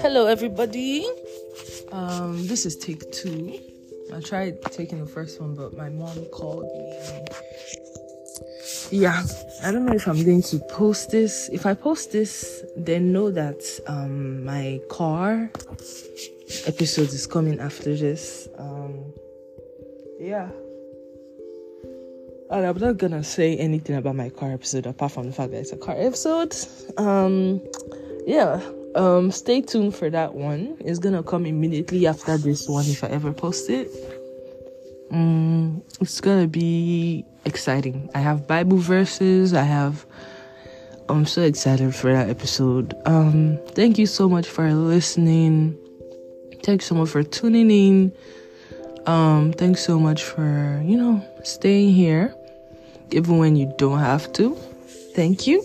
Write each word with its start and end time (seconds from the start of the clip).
Hello, 0.00 0.26
everybody. 0.26 1.04
Um, 1.90 2.46
this 2.46 2.64
is 2.64 2.76
take 2.76 3.10
two. 3.10 3.58
I 4.14 4.20
tried 4.20 4.62
taking 4.62 5.00
the 5.00 5.06
first 5.10 5.40
one, 5.40 5.56
but 5.56 5.76
my 5.76 5.88
mom 5.88 6.26
called 6.26 6.62
me. 6.62 7.26
Yeah, 8.90 9.24
I 9.64 9.72
don't 9.72 9.84
know 9.84 9.94
if 9.94 10.06
I'm 10.06 10.24
going 10.24 10.42
to 10.42 10.60
post 10.70 11.10
this. 11.10 11.48
If 11.52 11.66
I 11.66 11.74
post 11.74 12.12
this, 12.12 12.64
then 12.76 13.12
know 13.12 13.32
that 13.32 13.64
um, 13.88 14.44
my 14.44 14.80
car 14.88 15.50
episode 16.66 17.08
is 17.08 17.26
coming 17.26 17.58
after 17.58 17.96
this. 17.96 18.48
Um, 18.58 19.12
yeah. 20.20 20.50
And 22.50 22.66
I'm 22.66 22.78
not 22.78 22.96
gonna 22.96 23.22
say 23.22 23.56
anything 23.56 23.96
about 23.96 24.16
my 24.16 24.30
car 24.30 24.52
episode 24.52 24.86
apart 24.86 25.12
from 25.12 25.26
the 25.26 25.32
fact 25.32 25.50
that 25.52 25.58
it's 25.58 25.72
a 25.72 25.76
car 25.76 25.94
episode. 25.98 26.56
Um, 26.96 27.60
yeah. 28.26 28.60
Um, 28.94 29.30
stay 29.30 29.60
tuned 29.60 29.94
for 29.94 30.08
that 30.10 30.34
one. 30.34 30.76
It's 30.80 30.98
gonna 30.98 31.22
come 31.22 31.44
immediately 31.44 32.06
after 32.06 32.38
this 32.38 32.66
one 32.68 32.86
if 32.86 33.04
I 33.04 33.08
ever 33.08 33.32
post 33.32 33.68
it. 33.68 33.88
Um, 35.10 35.82
it's 36.00 36.20
gonna 36.20 36.48
be 36.48 37.24
exciting. 37.44 38.10
I 38.14 38.20
have 38.20 38.46
Bible 38.46 38.78
verses. 38.78 39.54
I 39.54 39.62
have. 39.62 40.06
I'm 41.10 41.24
so 41.26 41.42
excited 41.42 41.94
for 41.94 42.12
that 42.12 42.28
episode. 42.28 42.94
Um, 43.06 43.58
thank 43.68 43.98
you 43.98 44.06
so 44.06 44.28
much 44.28 44.46
for 44.46 44.72
listening. 44.72 45.78
Thanks 46.62 46.86
so 46.86 46.94
much 46.94 47.08
for 47.08 47.22
tuning 47.22 47.70
in. 47.70 48.12
Um, 49.06 49.52
thanks 49.54 49.82
so 49.82 49.98
much 49.98 50.22
for 50.22 50.82
you 50.84 50.96
know 50.98 51.24
staying 51.42 51.94
here, 51.94 52.34
even 53.10 53.38
when 53.38 53.56
you 53.56 53.72
don't 53.78 53.98
have 53.98 54.32
to. 54.34 54.54
Thank 55.14 55.46
you. 55.46 55.64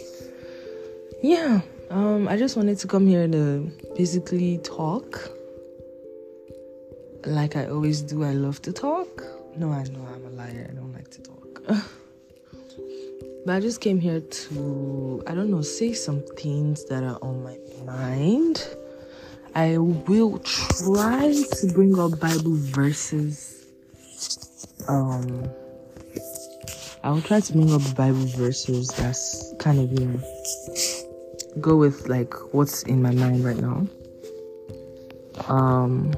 Yeah. 1.21 1.61
Um, 1.89 2.27
I 2.27 2.37
just 2.37 2.57
wanted 2.57 2.79
to 2.79 2.87
come 2.87 3.05
here 3.07 3.27
to 3.27 3.71
basically 3.95 4.57
talk. 4.59 5.29
Like 7.25 7.55
I 7.55 7.67
always 7.67 8.01
do, 8.01 8.23
I 8.23 8.31
love 8.31 8.61
to 8.63 8.73
talk. 8.73 9.23
No, 9.55 9.71
I 9.71 9.83
know 9.83 10.07
I'm 10.13 10.25
a 10.25 10.29
liar. 10.31 10.67
I 10.69 10.73
don't 10.73 10.91
like 10.93 11.09
to 11.11 11.21
talk. 11.21 11.61
but 13.45 13.55
I 13.55 13.59
just 13.59 13.79
came 13.79 13.99
here 13.99 14.19
to, 14.19 15.23
I 15.27 15.35
don't 15.35 15.51
know, 15.51 15.61
say 15.61 15.93
some 15.93 16.23
things 16.37 16.85
that 16.85 17.03
are 17.03 17.19
on 17.21 17.43
my 17.43 17.57
mind. 17.85 18.67
I 19.55 19.77
will 19.77 20.39
try 20.39 21.31
to 21.31 21.67
bring 21.73 21.99
up 21.99 22.19
Bible 22.19 22.55
verses. 22.55 23.67
Um, 24.87 25.47
I 27.03 27.11
will 27.11 27.21
try 27.21 27.41
to 27.41 27.53
bring 27.53 27.73
up 27.73 27.81
Bible 27.95 28.25
verses 28.27 28.87
that's 28.87 29.53
kind 29.59 29.77
of, 29.77 29.91
you 29.91 30.05
know, 30.05 30.19
go 31.59 31.75
with 31.75 32.07
like 32.07 32.33
what's 32.53 32.83
in 32.83 33.01
my 33.01 33.11
mind 33.11 33.43
right 33.43 33.57
now. 33.57 33.85
Um 35.47 36.13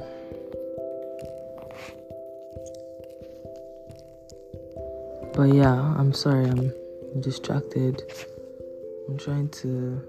But 5.34 5.52
yeah, 5.52 5.74
I'm 5.98 6.14
sorry, 6.14 6.46
I'm 6.46 6.72
distracted. 7.20 8.00
I'm 9.08 9.18
trying 9.18 9.48
to 9.60 10.00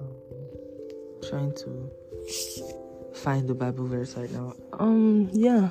um, 0.00 0.16
trying 1.28 1.54
to 1.54 1.90
find 3.14 3.46
the 3.46 3.54
Bible 3.54 3.86
verse 3.86 4.16
right 4.16 4.32
now. 4.32 4.54
Um 4.72 5.28
yeah. 5.32 5.70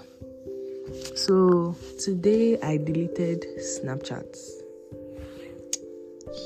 So 1.25 1.73
today 1.99 2.59
I 2.59 2.75
deleted 2.75 3.45
Snapchat. 3.57 4.37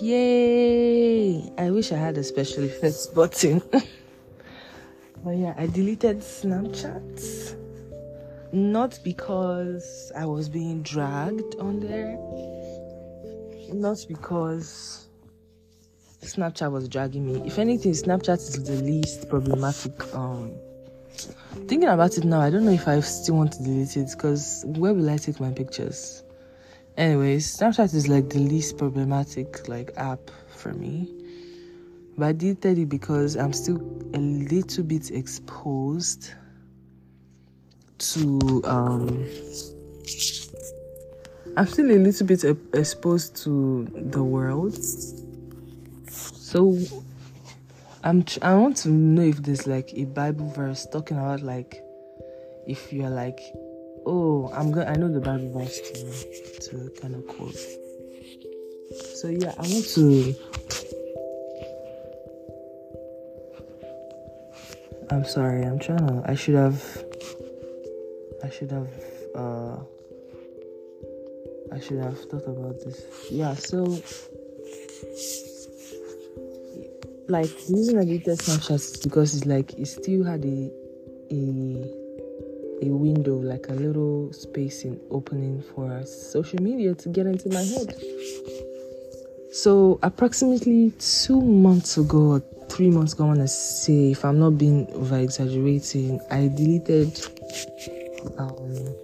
Yay! 0.04 1.52
I 1.58 1.72
wish 1.72 1.92
I 1.92 1.96
had 1.96 2.16
a 2.20 2.24
special 2.24 2.64
effects 2.64 3.08
button. 3.16 3.64
but 3.72 5.32
yeah, 5.32 5.56
I 5.58 5.66
deleted 5.66 6.20
Snapchat. 6.20 7.56
Not 8.54 9.00
because 9.04 10.12
I 10.16 10.28
was 10.28 10.48
being 10.48 10.84
dragged 10.84 11.56
on 11.56 11.80
there. 11.80 12.16
Not 13.74 14.06
because 14.08 15.08
Snapchat 16.22 16.72
was 16.72 16.88
dragging 16.88 17.26
me. 17.26 17.42
If 17.48 17.58
anything, 17.58 17.94
Snapchat 17.94 18.38
is 18.38 18.64
the 18.64 18.80
least 18.84 19.28
problematic. 19.28 20.14
Um, 20.14 20.54
thinking 21.66 21.90
about 21.90 22.18
it 22.18 22.24
now, 22.24 22.42
I 22.42 22.50
don't 22.50 22.66
know 22.66 22.72
if 22.72 22.88
I 22.88 23.00
still 23.02 23.36
want 23.36 23.54
to 23.54 23.64
delete 23.64 23.98
it 23.98 24.10
because 24.12 24.64
where 24.66 24.94
will 24.94 25.10
I 25.10 25.18
take 25.18 25.40
my 25.40 25.52
pictures? 25.52 26.24
Anyways, 26.98 27.58
Snapchat 27.58 27.94
is 27.94 28.08
like 28.08 28.30
the 28.30 28.40
least 28.40 28.78
problematic 28.78 29.68
like 29.68 29.92
app 29.98 30.20
for 30.56 30.74
me. 30.74 31.10
But 32.18 32.26
I 32.26 32.32
deleted 32.32 32.80
it 32.80 32.90
because 32.90 33.36
I'm 33.36 33.54
still 33.54 33.78
a 34.14 34.18
little 34.18 34.84
bit 34.84 35.12
exposed 35.12 36.32
to 38.00 38.62
um 38.66 39.28
I'm 41.56 41.66
still 41.66 41.90
a 41.90 41.98
little 41.98 42.28
bit 42.28 42.44
exposed 42.74 43.36
to 43.44 43.88
the 43.96 44.24
world. 44.24 44.80
So 46.08 46.78
I'm 48.08 48.24
I 48.42 48.56
want 48.56 48.78
to 48.78 48.90
know 48.90 49.22
if 49.22 49.44
there's 49.44 49.68
like 49.68 49.92
a 49.94 50.06
Bible 50.06 50.48
verse 50.52 50.86
talking 50.86 51.18
about 51.18 51.42
like 51.42 51.84
if 52.66 52.94
you're 52.94 53.10
like 53.10 53.42
oh 54.06 54.50
I'm 54.56 54.72
going 54.72 54.88
I 54.88 54.94
know 54.94 55.12
the 55.12 55.20
Bible 55.20 55.52
verse 55.52 55.78
to 55.92 56.70
to 56.70 56.90
kind 57.02 57.16
of 57.16 57.28
quote. 57.28 57.60
So 59.14 59.28
yeah, 59.28 59.52
I 59.58 59.62
want 59.68 59.86
to 59.96 60.36
I'm 65.12 65.26
sorry, 65.26 65.66
I'm 65.66 65.78
trying 65.78 66.08
to 66.08 66.24
I 66.32 66.36
should 66.36 66.56
have 66.56 66.82
I 68.42 68.50
should 68.50 68.72
have 68.72 68.88
uh 69.36 69.76
I 71.74 71.80
should 71.82 72.00
have 72.00 72.18
thought 72.30 72.48
about 72.48 72.80
this. 72.86 73.04
Yeah, 73.30 73.54
so 73.54 74.00
like 77.30 77.50
using 77.70 77.98
a 77.98 78.06
deleted 78.06 78.40
Snapchat 78.40 79.04
because 79.04 79.36
it's 79.36 79.46
like 79.46 79.74
it 79.74 79.86
still 79.88 80.24
had 80.24 80.44
a 80.46 80.72
a 81.32 82.08
a 82.82 82.90
window, 82.90 83.36
like 83.38 83.68
a 83.70 83.74
little 83.74 84.32
space 84.34 84.84
in 84.84 85.00
opening 85.10 85.62
for 85.62 86.06
social 86.06 86.62
media 86.62 86.94
to 86.94 87.10
get 87.10 87.26
into 87.26 87.50
my 87.50 87.64
head. 87.64 87.96
So 89.52 90.00
approximately 90.04 90.94
two 91.00 91.42
months 91.42 91.98
ago 91.98 92.20
or 92.20 92.44
three 92.70 92.92
months 92.92 93.14
ago, 93.14 93.26
I 93.26 93.28
wanna 93.28 93.48
say, 93.48 94.12
if 94.12 94.24
I'm 94.24 94.40
not 94.40 94.58
being 94.58 94.88
over 94.94 95.18
exaggerating, 95.18 96.20
I 96.30 96.48
deleted 96.50 97.20
um 98.38 98.96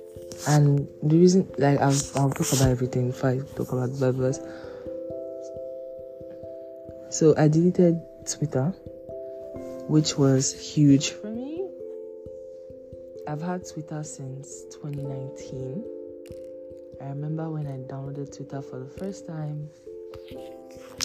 and 0.47 0.87
the 1.01 1.17
reason 1.17 1.47
like 1.57 1.79
I'll, 1.79 1.95
I'll 2.15 2.29
talk 2.29 2.51
about 2.53 2.69
everything 2.69 3.09
if 3.09 3.23
I 3.23 3.39
talk 3.55 3.71
about 3.71 3.89
the 3.97 4.53
So 7.09 7.33
I 7.37 7.47
deleted 7.47 8.01
Twitter, 8.25 8.69
which 9.87 10.17
was 10.17 10.53
huge 10.53 11.11
for 11.11 11.27
me. 11.27 11.67
I've 13.27 13.41
had 13.41 13.67
Twitter 13.67 14.03
since 14.03 14.63
2019. 14.73 15.83
I 17.01 17.05
remember 17.09 17.49
when 17.49 17.67
I 17.67 17.77
downloaded 17.91 18.35
Twitter 18.35 18.61
for 18.61 18.79
the 18.79 18.89
first 18.99 19.27
time. 19.27 19.69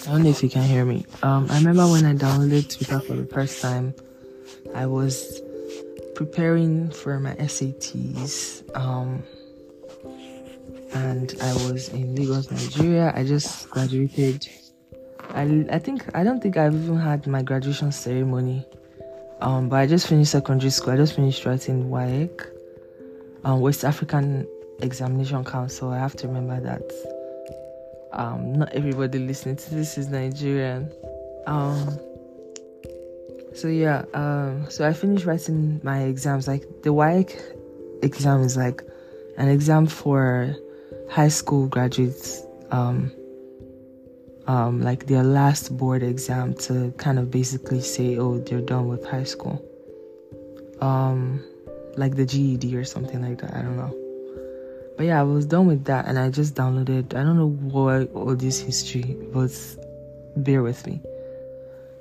I 0.07 0.11
don't 0.11 0.23
know 0.23 0.29
if 0.29 0.43
you 0.43 0.49
can 0.49 0.63
hear 0.63 0.85
me. 0.85 1.05
Um, 1.23 1.47
I 1.49 1.57
remember 1.57 1.87
when 1.89 2.05
I 2.05 2.13
downloaded 2.13 2.75
Twitter 2.75 2.99
for 2.99 3.13
the 3.13 3.25
first 3.25 3.61
time. 3.61 3.93
I 4.73 4.85
was 4.85 5.41
preparing 6.15 6.89
for 6.91 7.19
my 7.19 7.35
SATs. 7.35 8.63
Um, 8.75 9.23
and 10.93 11.35
I 11.41 11.53
was 11.53 11.89
in 11.89 12.15
Lagos, 12.15 12.49
Nigeria. 12.51 13.13
I 13.15 13.23
just 13.23 13.69
graduated. 13.69 14.47
I, 15.29 15.65
I 15.71 15.79
think 15.79 16.03
I 16.15 16.23
don't 16.23 16.41
think 16.41 16.57
I've 16.57 16.73
even 16.73 16.97
had 16.97 17.27
my 17.27 17.41
graduation 17.41 17.91
ceremony. 17.91 18.65
Um, 19.41 19.69
but 19.69 19.77
I 19.77 19.87
just 19.87 20.07
finished 20.07 20.31
secondary 20.31 20.69
school. 20.69 20.93
I 20.93 20.97
just 20.97 21.15
finished 21.15 21.45
writing 21.45 21.89
WAEC, 21.89 22.45
um, 23.45 23.61
West 23.61 23.85
African 23.85 24.45
Examination 24.81 25.45
Council. 25.45 25.91
I 25.91 25.97
have 25.97 26.15
to 26.17 26.27
remember 26.27 26.59
that. 26.59 26.81
Um, 28.11 28.53
not 28.53 28.73
everybody 28.73 29.19
listening 29.19 29.55
to 29.55 29.75
this 29.75 29.97
is 29.97 30.07
Nigerian. 30.07 30.91
Um, 31.47 31.97
so 33.53 33.67
yeah, 33.67 34.03
um, 34.13 34.69
so 34.69 34.85
I 34.85 34.93
finished 34.93 35.25
writing 35.25 35.79
my 35.83 36.01
exams. 36.01 36.47
Like 36.47 36.63
the 36.83 36.89
WAEC 36.89 38.03
exam 38.03 38.41
is 38.41 38.57
like 38.57 38.83
an 39.37 39.47
exam 39.47 39.87
for 39.87 40.53
high 41.09 41.29
school 41.29 41.67
graduates, 41.67 42.41
um, 42.71 43.11
um, 44.49 44.81
like 44.81 45.05
their 45.05 45.21
last 45.21 45.77
board 45.77 46.01
exam 46.01 46.55
to 46.55 46.91
kind 46.97 47.19
of 47.19 47.29
basically 47.29 47.81
say, 47.81 48.17
oh, 48.17 48.39
they're 48.39 48.61
done 48.61 48.87
with 48.87 49.05
high 49.05 49.23
school. 49.23 49.63
Um, 50.81 51.43
like 51.97 52.15
the 52.15 52.25
GED 52.25 52.75
or 52.75 52.83
something 52.83 53.21
like 53.21 53.39
that. 53.41 53.53
I 53.53 53.61
don't 53.61 53.77
know. 53.77 53.95
But 54.97 55.05
yeah, 55.05 55.19
I 55.19 55.23
was 55.23 55.45
done 55.45 55.67
with 55.67 55.85
that 55.85 56.07
and 56.07 56.17
I 56.17 56.31
just 56.31 56.55
downloaded. 56.55 57.13
I 57.13 57.21
don't 57.21 57.37
know 57.37 57.49
why 57.49 58.05
all 58.05 58.35
this 58.35 58.59
history, 58.59 59.15
but 59.31 59.51
bear 60.35 60.63
with 60.63 60.83
me. 60.87 60.99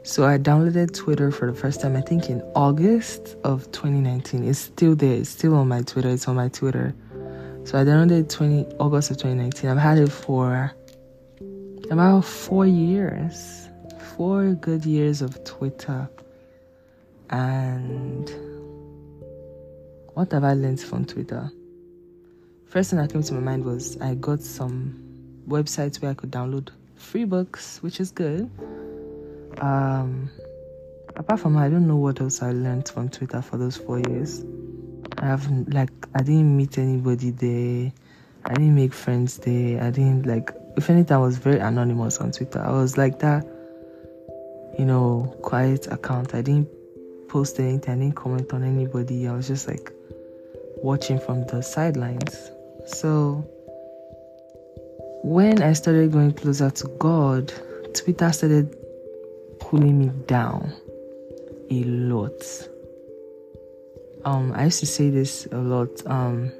So 0.02 0.26
I 0.26 0.38
downloaded 0.38 0.94
Twitter 0.94 1.30
for 1.30 1.52
the 1.52 1.58
first 1.58 1.82
time, 1.82 1.96
I 1.96 2.00
think 2.00 2.30
in 2.30 2.40
August 2.54 3.36
of 3.44 3.70
2019. 3.72 4.48
It's 4.48 4.58
still 4.58 4.94
there, 4.94 5.16
it's 5.16 5.28
still 5.28 5.54
on 5.54 5.68
my 5.68 5.82
Twitter, 5.82 6.08
it's 6.08 6.26
on 6.26 6.36
my 6.36 6.48
Twitter. 6.48 6.94
So 7.64 7.78
I 7.78 7.84
downloaded 7.84 8.30
20 8.30 8.76
August 8.80 9.10
of 9.10 9.18
2019. 9.18 9.68
I've 9.68 9.76
had 9.76 9.98
it 9.98 10.10
for 10.10 10.72
about 11.90 12.24
four 12.24 12.66
years. 12.66 13.68
Four 14.16 14.54
good 14.54 14.84
years 14.84 15.22
of 15.22 15.42
Twitter. 15.44 16.08
And 17.30 18.28
what 20.14 20.32
have 20.32 20.44
I 20.44 20.54
learned 20.54 20.80
from 20.80 21.04
Twitter? 21.04 21.50
First 22.66 22.90
thing 22.90 22.98
that 22.98 23.12
came 23.12 23.22
to 23.22 23.34
my 23.34 23.40
mind 23.40 23.64
was 23.64 23.98
I 24.00 24.14
got 24.14 24.40
some 24.40 25.02
websites 25.48 26.02
where 26.02 26.10
I 26.10 26.14
could 26.14 26.30
download 26.30 26.70
free 26.96 27.24
books, 27.24 27.82
which 27.82 28.00
is 28.00 28.10
good. 28.10 28.50
Um, 29.60 30.30
apart 31.16 31.40
from 31.40 31.54
that, 31.54 31.62
I 31.62 31.68
don't 31.68 31.86
know 31.86 31.96
what 31.96 32.20
else 32.20 32.42
I 32.42 32.52
learned 32.52 32.88
from 32.88 33.08
Twitter 33.08 33.40
for 33.40 33.56
those 33.56 33.76
four 33.76 34.00
years. 34.00 34.44
I 35.18 35.26
haven't 35.26 35.72
like 35.72 35.90
I 36.14 36.22
didn't 36.22 36.56
meet 36.56 36.78
anybody 36.78 37.30
there. 37.30 37.92
I 38.44 38.54
didn't 38.54 38.74
make 38.74 38.92
friends 38.92 39.38
there. 39.38 39.82
I 39.82 39.90
didn't 39.90 40.26
like 40.26 40.52
if 40.76 40.90
anything 40.90 41.16
I 41.16 41.20
was 41.20 41.38
very 41.38 41.58
anonymous 41.58 42.18
on 42.18 42.32
Twitter. 42.32 42.60
I 42.60 42.70
was 42.70 42.96
like 42.96 43.18
that, 43.20 43.44
you 44.78 44.84
know, 44.84 45.34
quiet 45.42 45.86
account. 45.88 46.34
I 46.34 46.42
didn't 46.42 46.68
post 47.28 47.58
anything, 47.60 47.94
I 47.94 47.96
didn't 47.98 48.16
comment 48.16 48.52
on 48.52 48.64
anybody. 48.64 49.26
I 49.28 49.32
was 49.32 49.48
just 49.48 49.68
like 49.68 49.92
watching 50.82 51.18
from 51.18 51.46
the 51.46 51.62
sidelines. 51.62 52.50
So 52.86 53.44
when 55.22 55.62
I 55.62 55.72
started 55.72 56.12
going 56.12 56.32
closer 56.32 56.70
to 56.70 56.88
God, 56.98 57.52
Twitter 57.94 58.32
started 58.32 58.76
pulling 59.60 59.98
me 59.98 60.10
down 60.26 60.72
a 61.70 61.84
lot. 61.84 62.42
Um, 64.24 64.52
I 64.52 64.64
used 64.64 64.80
to 64.80 64.86
say 64.86 65.10
this 65.10 65.46
a 65.52 65.58
lot. 65.58 66.06
Um, 66.06 66.50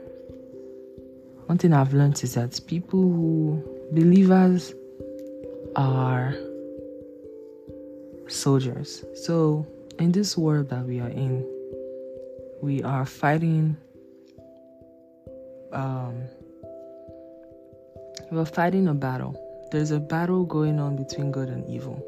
one 1.47 1.59
thing 1.59 1.73
I've 1.73 1.95
learned 1.95 2.23
is 2.23 2.35
that 2.35 2.61
people 2.67 3.01
who 3.01 3.78
believers 3.93 4.75
are 5.77 6.35
soldiers. 8.29 9.05
So 9.15 9.67
in 9.99 10.13
this 10.13 10.37
world 10.37 10.69
that 10.71 10.85
we 10.85 11.01
are 11.01 11.09
in, 11.09 11.47
we 12.61 12.83
are 12.83 13.07
fighting 13.07 13.77
um, 15.73 16.23
we're 18.31 18.45
fighting 18.45 18.89
a 18.89 18.95
battle. 18.95 19.37
There's 19.71 19.91
a 19.91 20.01
battle 20.01 20.45
going 20.45 20.79
on 20.81 20.97
between 20.97 21.31
good 21.31 21.49
and 21.49 21.69
evil. 21.69 22.05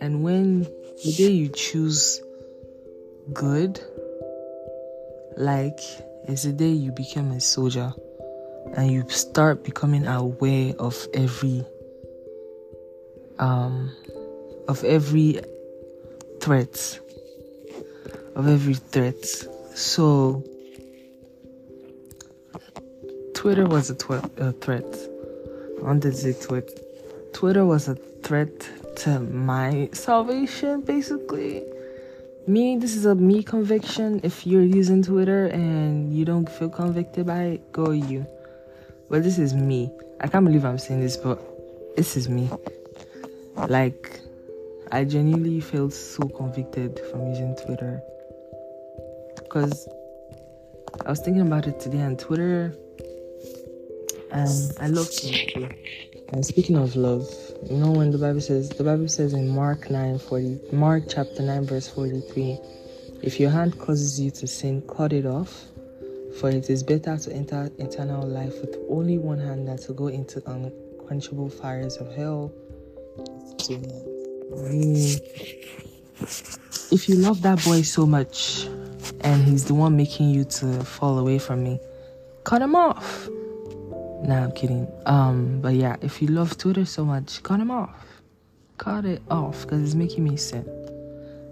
And 0.00 0.22
when 0.22 0.62
the 1.04 1.12
day 1.16 1.30
you 1.30 1.48
choose 1.48 2.20
good, 3.32 3.80
like 5.36 5.80
it's 6.24 6.42
the 6.42 6.52
day 6.52 6.70
you 6.70 6.92
become 6.92 7.30
a 7.30 7.40
soldier 7.40 7.92
and 8.76 8.90
you 8.90 9.08
start 9.08 9.64
becoming 9.64 10.06
aware 10.06 10.74
of 10.78 11.06
every 11.14 11.64
um 13.38 13.90
of 14.68 14.84
every 14.84 15.40
threat 16.40 17.00
of 18.36 18.46
every 18.48 18.74
threat 18.74 19.24
so 19.74 20.44
Twitter 23.40 23.64
was 23.64 23.88
a, 23.88 23.94
tw- 23.94 24.30
a 24.36 24.52
threat. 24.52 24.84
On 25.82 25.98
the 25.98 26.12
tweet. 26.46 26.68
Twitter 27.32 27.64
was 27.64 27.88
a 27.88 27.94
threat 28.22 28.52
to 28.96 29.18
my 29.18 29.88
salvation, 29.94 30.82
basically. 30.82 31.64
Me, 32.46 32.76
this 32.76 32.94
is 32.94 33.06
a 33.06 33.14
me 33.14 33.42
conviction. 33.42 34.20
If 34.22 34.46
you're 34.46 34.60
using 34.60 35.02
Twitter 35.02 35.46
and 35.46 36.14
you 36.14 36.26
don't 36.26 36.50
feel 36.50 36.68
convicted 36.68 37.28
by 37.28 37.42
it, 37.44 37.72
go 37.72 37.92
you. 37.92 38.26
But 39.10 39.24
this 39.24 39.38
is 39.38 39.54
me. 39.54 39.90
I 40.20 40.28
can't 40.28 40.44
believe 40.44 40.64
I'm 40.64 40.78
saying 40.78 41.00
this, 41.00 41.16
but 41.16 41.38
this 41.96 42.16
is 42.16 42.28
me. 42.28 42.48
Like, 43.68 44.20
I 44.92 45.04
genuinely 45.04 45.60
felt 45.60 45.92
so 45.92 46.28
convicted 46.28 47.00
from 47.10 47.26
using 47.28 47.56
Twitter. 47.56 48.00
Because 49.36 49.88
I 51.04 51.10
was 51.10 51.20
thinking 51.20 51.42
about 51.42 51.66
it 51.66 51.80
today, 51.80 52.02
on 52.02 52.16
Twitter 52.16 52.74
and 54.32 54.72
I 54.80 54.86
love 54.86 55.10
too. 55.10 55.68
And 56.28 56.46
speaking 56.46 56.76
of 56.76 56.94
love, 56.94 57.28
you 57.68 57.76
know 57.76 57.90
when 57.90 58.12
the 58.12 58.18
Bible 58.18 58.40
says 58.40 58.68
the 58.68 58.84
Bible 58.84 59.08
says 59.08 59.32
in 59.32 59.48
Mark 59.48 59.90
nine 59.90 60.18
forty 60.18 60.60
Mark 60.72 61.04
chapter 61.08 61.42
nine 61.42 61.66
verse 61.66 61.88
forty 61.88 62.20
three, 62.20 62.58
if 63.22 63.40
your 63.40 63.50
hand 63.50 63.78
causes 63.78 64.20
you 64.20 64.30
to 64.30 64.46
sin, 64.46 64.82
cut 64.82 65.12
it 65.12 65.26
off. 65.26 65.64
For 66.38 66.50
it 66.50 66.70
is 66.70 66.82
better 66.82 67.16
to 67.16 67.32
enter 67.32 67.70
eternal 67.78 68.26
life 68.26 68.60
with 68.60 68.76
only 68.88 69.18
one 69.18 69.38
hand 69.38 69.68
than 69.68 69.78
to 69.78 69.92
go 69.92 70.06
into 70.06 70.42
unquenchable 70.50 71.48
fires 71.48 71.96
of 71.96 72.14
hell. 72.14 72.52
If 76.92 77.08
you 77.08 77.16
love 77.16 77.42
that 77.42 77.62
boy 77.64 77.82
so 77.82 78.06
much 78.06 78.66
and 79.20 79.44
he's 79.44 79.64
the 79.64 79.74
one 79.74 79.96
making 79.96 80.30
you 80.30 80.44
to 80.44 80.84
fall 80.84 81.18
away 81.18 81.38
from 81.38 81.62
me, 81.62 81.78
cut 82.44 82.62
him 82.62 82.74
off. 82.74 83.28
Nah, 84.22 84.44
I'm 84.44 84.52
kidding. 84.52 84.86
Um, 85.06 85.60
but 85.60 85.74
yeah, 85.74 85.96
if 86.02 86.20
you 86.20 86.28
love 86.28 86.56
Twitter 86.58 86.84
so 86.84 87.04
much, 87.04 87.42
cut 87.42 87.60
him 87.60 87.70
off. 87.70 88.22
Cut 88.78 89.04
it 89.04 89.22
off 89.30 89.62
because 89.62 89.82
it's 89.82 89.94
making 89.94 90.24
me 90.24 90.36
sick. 90.36 90.64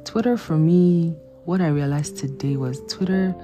Twitter 0.04 0.36
for 0.36 0.56
me, 0.56 1.14
what 1.44 1.60
I 1.60 1.68
realized 1.68 2.16
today 2.16 2.56
was 2.56 2.80
Twitter 2.88 3.34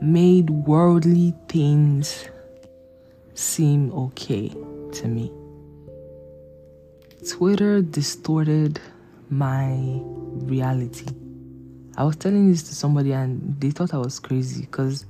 made 0.00 0.50
worldly 0.50 1.34
things 1.48 2.28
seem 3.34 3.92
okay 3.92 4.48
to 4.92 5.08
me. 5.08 5.32
Twitter 7.28 7.82
distorted 7.82 8.80
my 9.28 10.00
reality. 10.46 11.06
I 11.96 12.04
was 12.04 12.16
telling 12.16 12.50
this 12.50 12.62
to 12.64 12.74
somebody 12.74 13.12
and 13.12 13.60
they 13.60 13.70
thought 13.70 13.92
I 13.92 13.98
was 13.98 14.18
crazy 14.18 14.62
because 14.62 15.04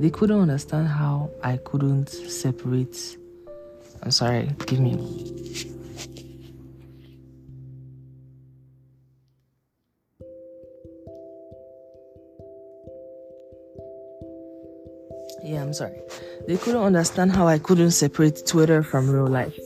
they 0.00 0.10
couldn't 0.10 0.40
understand 0.40 0.88
how 0.88 1.30
I 1.42 1.58
couldn't 1.58 2.08
separate. 2.08 3.18
I'm 4.02 4.10
sorry, 4.10 4.50
give 4.66 4.80
me. 4.80 4.94
Yeah, 15.42 15.62
I'm 15.62 15.72
sorry. 15.72 16.00
They 16.46 16.56
couldn't 16.56 16.82
understand 16.82 17.32
how 17.32 17.46
I 17.46 17.58
couldn't 17.58 17.92
separate 17.92 18.46
Twitter 18.46 18.82
from 18.82 19.10
real 19.10 19.26
life. 19.26 19.58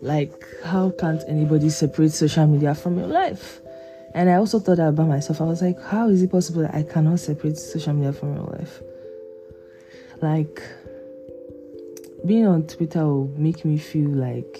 Like, 0.00 0.32
how 0.64 0.90
can't 0.90 1.22
anybody 1.28 1.70
separate 1.70 2.12
social 2.12 2.46
media 2.46 2.74
from 2.74 2.96
real 2.96 3.08
life? 3.08 3.60
And 4.14 4.28
I 4.28 4.34
also 4.34 4.58
thought 4.58 4.76
that 4.76 4.88
about 4.88 5.08
myself. 5.08 5.40
I 5.40 5.44
was 5.44 5.62
like, 5.62 5.80
how 5.80 6.08
is 6.08 6.22
it 6.22 6.30
possible 6.30 6.62
that 6.62 6.74
I 6.74 6.82
cannot 6.82 7.20
separate 7.20 7.56
social 7.56 7.92
media 7.92 8.12
from 8.12 8.34
real 8.34 8.54
life? 8.58 8.82
Like, 10.20 10.62
being 12.26 12.46
on 12.46 12.66
Twitter 12.66 13.04
will 13.04 13.28
make 13.36 13.64
me 13.64 13.78
feel 13.78 14.10
like, 14.10 14.58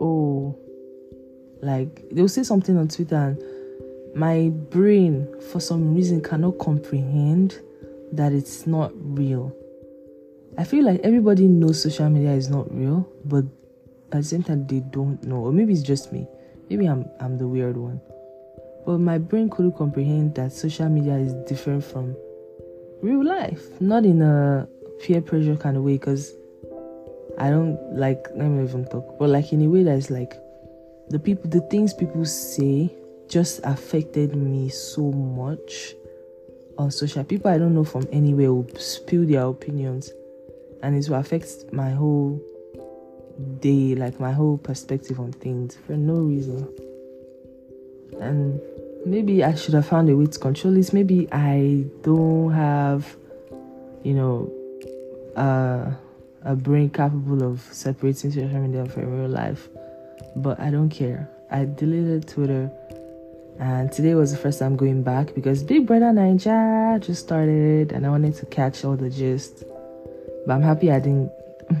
oh, 0.00 0.56
like 1.60 2.08
they'll 2.10 2.28
say 2.28 2.44
something 2.44 2.76
on 2.76 2.88
Twitter 2.88 3.16
and 3.16 3.42
my 4.14 4.48
brain, 4.48 5.28
for 5.52 5.60
some 5.60 5.94
reason, 5.94 6.20
cannot 6.20 6.58
comprehend 6.58 7.60
that 8.12 8.32
it's 8.32 8.66
not 8.66 8.92
real. 8.94 9.54
I 10.56 10.64
feel 10.64 10.84
like 10.84 11.00
everybody 11.04 11.46
knows 11.46 11.82
social 11.82 12.10
media 12.10 12.32
is 12.32 12.48
not 12.48 12.74
real, 12.74 13.08
but 13.24 13.44
at 14.12 14.18
the 14.18 14.22
same 14.22 14.42
time 14.42 14.66
they 14.66 14.80
don't 14.80 15.22
know. 15.24 15.36
Or 15.36 15.52
maybe 15.52 15.72
it's 15.72 15.82
just 15.82 16.12
me. 16.12 16.26
Maybe 16.68 16.86
I'm 16.86 17.06
I'm 17.20 17.38
the 17.38 17.46
weird 17.46 17.76
one. 17.76 18.00
But 18.86 18.98
my 18.98 19.18
brain 19.18 19.50
couldn't 19.50 19.76
comprehend 19.76 20.34
that 20.36 20.52
social 20.52 20.88
media 20.88 21.16
is 21.16 21.34
different 21.46 21.84
from 21.84 22.16
real 23.02 23.24
life, 23.24 23.80
not 23.80 24.04
in 24.04 24.22
a 24.22 24.66
peer 25.00 25.20
pressure 25.20 25.56
kind 25.56 25.76
of 25.76 25.82
way. 25.82 25.92
Because 25.92 26.32
I 27.38 27.50
don't 27.50 27.78
like. 27.94 28.26
Let 28.34 28.48
me 28.48 28.64
even 28.64 28.84
talk, 28.86 29.18
but 29.18 29.28
like 29.28 29.52
in 29.52 29.62
a 29.62 29.68
way 29.68 29.82
that's 29.82 30.10
like 30.10 30.34
the 31.08 31.18
people, 31.18 31.48
the 31.50 31.60
things 31.68 31.94
people 31.94 32.24
say, 32.24 32.90
just 33.28 33.60
affected 33.64 34.34
me 34.34 34.68
so 34.70 35.12
much 35.12 35.94
on 36.78 36.90
social. 36.90 37.24
People 37.24 37.50
I 37.50 37.58
don't 37.58 37.74
know 37.74 37.84
from 37.84 38.06
anywhere 38.12 38.52
will 38.52 38.68
spill 38.78 39.26
their 39.26 39.46
opinions, 39.46 40.12
and 40.82 40.96
it 40.96 41.08
will 41.08 41.18
affect 41.18 41.72
my 41.72 41.90
whole 41.90 42.40
day, 43.60 43.94
like 43.94 44.18
my 44.18 44.32
whole 44.32 44.56
perspective 44.56 45.20
on 45.20 45.32
things 45.32 45.76
for 45.86 45.92
no 45.92 46.14
reason. 46.14 46.66
And 48.20 48.60
maybe 49.04 49.44
I 49.44 49.54
should 49.54 49.74
have 49.74 49.86
found 49.86 50.08
a 50.08 50.16
way 50.16 50.26
to 50.26 50.38
control 50.38 50.72
this. 50.74 50.92
Maybe 50.92 51.28
I 51.30 51.84
don't 52.02 52.52
have 52.52 53.16
you 54.02 54.14
know, 54.14 54.50
a 55.36 56.56
brain 56.56 56.90
capable 56.90 57.42
of 57.42 57.60
separating 57.72 58.30
social 58.30 58.60
media 58.60 58.86
from 58.86 59.20
real 59.20 59.28
life. 59.28 59.68
But 60.36 60.60
I 60.60 60.70
don't 60.70 60.88
care. 60.88 61.28
I 61.50 61.64
deleted 61.64 62.28
Twitter, 62.28 62.70
and 63.58 63.90
today 63.90 64.14
was 64.14 64.30
the 64.30 64.38
first 64.38 64.60
time 64.60 64.76
going 64.76 65.02
back 65.02 65.34
because 65.34 65.64
Big 65.64 65.86
Brother 65.86 66.06
Naija 66.06 67.00
just 67.00 67.24
started, 67.24 67.90
and 67.92 68.06
I 68.06 68.10
wanted 68.10 68.34
to 68.36 68.46
catch 68.46 68.84
all 68.84 68.96
the 68.96 69.10
gist. 69.10 69.64
But 70.46 70.54
I'm 70.54 70.62
happy 70.62 70.92
I 70.92 71.00
didn't. 71.00 71.32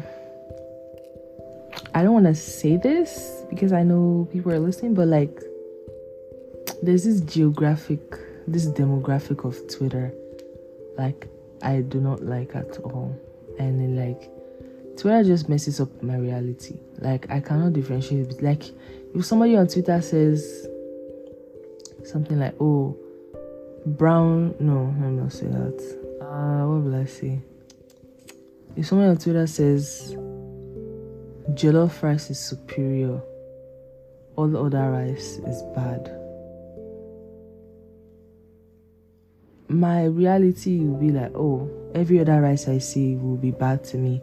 I 1.94 2.02
don't 2.02 2.12
want 2.14 2.26
to 2.26 2.34
say 2.34 2.76
this 2.76 3.44
because 3.48 3.72
I 3.72 3.84
know 3.84 4.28
people 4.32 4.52
are 4.52 4.58
listening, 4.58 4.94
but 4.94 5.06
like, 5.06 5.40
there's 6.82 7.04
this 7.04 7.20
geographic, 7.20 8.00
this 8.48 8.66
demographic 8.66 9.44
of 9.44 9.56
Twitter, 9.72 10.12
like 10.96 11.28
I 11.62 11.80
do 11.82 12.00
not 12.00 12.24
like 12.24 12.56
at 12.56 12.78
all, 12.78 13.16
and 13.58 13.80
then 13.80 13.96
like 13.96 14.30
Twitter 14.96 15.22
just 15.22 15.48
messes 15.48 15.80
up 15.80 16.02
my 16.02 16.16
reality. 16.16 16.76
Like 16.98 17.30
I 17.30 17.38
cannot 17.38 17.72
differentiate. 17.72 18.42
Like 18.42 18.64
if 19.14 19.24
somebody 19.24 19.56
on 19.56 19.68
Twitter 19.68 20.00
says 20.02 20.66
something 22.08 22.38
like, 22.38 22.54
"Oh, 22.60 22.96
brown," 23.86 24.54
no, 24.58 24.94
let 25.00 25.10
me 25.10 25.22
not 25.22 25.32
say 25.32 25.46
that. 25.46 25.78
Uh, 26.20 26.66
what 26.66 26.84
will 26.84 26.94
I 26.94 27.04
say? 27.04 27.40
If 28.76 28.86
someone 28.86 29.08
on 29.08 29.18
Twitter 29.18 29.46
says 29.46 30.16
jollof 31.54 32.02
rice 32.02 32.30
is 32.30 32.38
superior, 32.38 33.20
all 34.36 34.56
other 34.56 34.90
rice 34.90 35.38
is 35.38 35.62
bad. 35.74 36.14
My 39.68 40.04
reality 40.04 40.78
will 40.80 40.96
be 40.96 41.10
like, 41.10 41.34
oh, 41.34 41.68
every 41.94 42.20
other 42.20 42.40
rice 42.40 42.68
I 42.68 42.78
see 42.78 43.16
will 43.16 43.36
be 43.36 43.50
bad 43.50 43.84
to 43.84 43.98
me 43.98 44.22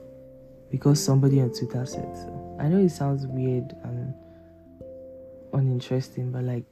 because 0.72 1.04
somebody 1.04 1.42
on 1.42 1.52
Twitter 1.52 1.86
said 1.86 2.16
so. 2.16 2.58
I 2.60 2.68
know 2.68 2.78
it 2.78 2.90
sounds 2.90 3.28
weird 3.28 3.76
and 3.84 4.14
uninteresting, 5.54 6.32
but 6.32 6.44
like 6.44 6.64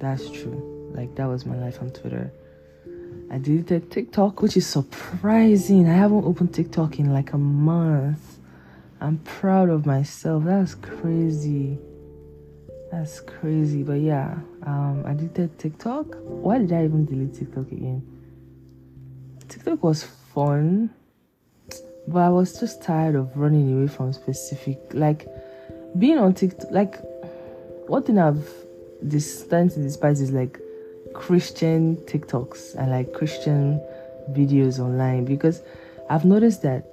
that's 0.00 0.28
true. 0.30 0.90
Like 0.94 1.14
that 1.16 1.26
was 1.26 1.46
my 1.46 1.56
life 1.56 1.80
on 1.80 1.90
Twitter. 1.90 2.32
I 3.30 3.38
deleted 3.38 3.90
TikTok, 3.90 4.42
which 4.42 4.56
is 4.56 4.66
surprising. 4.66 5.88
I 5.88 5.94
haven't 5.94 6.24
opened 6.24 6.52
TikTok 6.52 6.98
in 6.98 7.12
like 7.12 7.32
a 7.32 7.38
month. 7.38 8.38
I'm 9.00 9.18
proud 9.18 9.70
of 9.70 9.86
myself. 9.86 10.44
That's 10.44 10.74
crazy. 10.74 11.78
That's 12.90 13.20
crazy. 13.20 13.82
But 13.82 14.00
yeah, 14.00 14.36
um, 14.64 15.04
I 15.06 15.14
deleted 15.14 15.58
TikTok. 15.58 16.16
Why 16.22 16.58
did 16.58 16.72
I 16.72 16.84
even 16.84 17.04
delete 17.04 17.34
TikTok 17.34 17.70
again? 17.70 18.02
TikTok 19.48 19.82
was 19.82 20.02
fun 20.02 20.90
but 22.10 22.20
I 22.20 22.28
was 22.28 22.58
just 22.58 22.82
tired 22.82 23.14
of 23.14 23.36
running 23.36 23.72
away 23.72 23.86
from 23.86 24.12
specific 24.12 24.78
like 24.92 25.28
being 25.98 26.18
on 26.18 26.34
TikTok. 26.34 26.70
Like 26.70 26.96
one 27.88 28.02
thing 28.02 28.18
I've 28.18 28.48
this 29.02 29.40
starting 29.40 29.70
to 29.70 29.82
despise 29.82 30.20
is 30.20 30.30
like 30.30 30.58
Christian 31.14 31.96
TikToks 32.06 32.74
and 32.76 32.90
like 32.90 33.12
Christian 33.12 33.80
videos 34.32 34.78
online 34.78 35.24
because 35.24 35.62
I've 36.08 36.24
noticed 36.24 36.62
that 36.62 36.86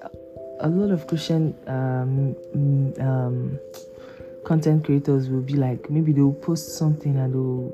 a 0.59 0.69
lot 0.69 0.91
of 0.91 1.07
Christian 1.07 1.55
um, 1.67 2.35
um, 2.99 3.59
content 4.45 4.85
creators 4.85 5.29
will 5.29 5.41
be 5.41 5.53
like 5.53 5.89
maybe 5.89 6.11
they'll 6.11 6.33
post 6.33 6.77
something 6.77 7.17
and 7.17 7.33
they'll 7.33 7.73